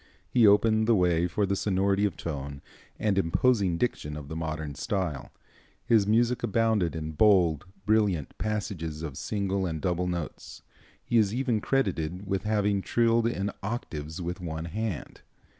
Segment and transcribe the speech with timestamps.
[0.27, 2.63] He opened the way for the sonority of tone
[2.97, 5.29] and imposing diction of the modern style.
[5.85, 10.63] His music abounded in bold, brilliant passages of single and double notes.
[11.05, 15.21] He is even credited with having trilled in octaves with one hand.